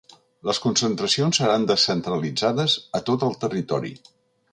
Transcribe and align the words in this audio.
Les 0.49 0.59
concentracions 0.61 1.39
seran 1.41 1.67
descentralitzades 1.71 2.79
a 3.01 3.03
tot 3.11 3.27
el 3.29 3.37
territori. 3.45 3.93